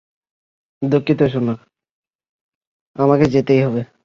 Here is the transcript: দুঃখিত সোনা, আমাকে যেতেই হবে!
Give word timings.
দুঃখিত 0.81 1.19
সোনা, 1.33 1.55
আমাকে 2.95 3.25
যেতেই 3.25 3.61
হবে! 3.65 3.81